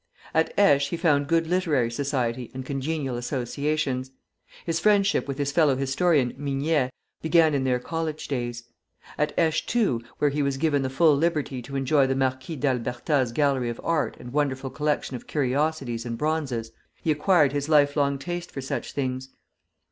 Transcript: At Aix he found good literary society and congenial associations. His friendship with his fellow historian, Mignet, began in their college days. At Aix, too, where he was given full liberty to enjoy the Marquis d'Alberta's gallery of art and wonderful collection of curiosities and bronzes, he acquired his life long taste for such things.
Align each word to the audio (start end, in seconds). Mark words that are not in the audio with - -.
At 0.33 0.51
Aix 0.57 0.87
he 0.87 0.97
found 0.97 1.27
good 1.27 1.45
literary 1.45 1.91
society 1.91 2.49
and 2.55 2.65
congenial 2.65 3.17
associations. 3.17 4.09
His 4.65 4.79
friendship 4.79 5.27
with 5.27 5.37
his 5.37 5.51
fellow 5.51 5.75
historian, 5.75 6.33
Mignet, 6.39 6.89
began 7.21 7.53
in 7.53 7.65
their 7.65 7.77
college 7.77 8.27
days. 8.27 8.63
At 9.19 9.31
Aix, 9.37 9.61
too, 9.61 10.01
where 10.17 10.31
he 10.31 10.41
was 10.41 10.57
given 10.57 10.89
full 10.89 11.15
liberty 11.15 11.61
to 11.61 11.75
enjoy 11.75 12.07
the 12.07 12.15
Marquis 12.15 12.55
d'Alberta's 12.55 13.31
gallery 13.31 13.69
of 13.69 13.79
art 13.83 14.17
and 14.19 14.33
wonderful 14.33 14.71
collection 14.71 15.15
of 15.15 15.27
curiosities 15.27 16.03
and 16.03 16.17
bronzes, 16.17 16.71
he 17.03 17.11
acquired 17.11 17.51
his 17.53 17.69
life 17.69 17.95
long 17.95 18.17
taste 18.17 18.49
for 18.51 18.61
such 18.61 18.93
things. 18.93 19.29